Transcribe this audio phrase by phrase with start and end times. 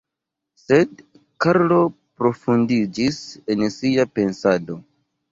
[0.59, 1.01] Sed
[1.45, 1.77] Karlo
[2.21, 3.19] profundiĝis
[3.55, 4.79] en sia pensado.